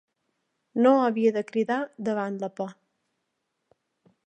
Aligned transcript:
No 0.85 0.93
havia 1.01 1.33
de 1.35 1.43
cridar 1.51 1.77
davant 2.09 2.41
la 2.45 2.51
por. 2.61 2.75